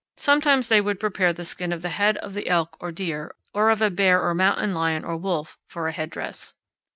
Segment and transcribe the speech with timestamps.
[0.17, 3.69] Sometimes they would prepare the skin of the head of the elk or deer, or
[3.69, 6.55] of a bear or mountain lion or wolf, for a headdress.